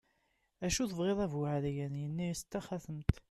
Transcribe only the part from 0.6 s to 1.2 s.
acu tebɣiḍ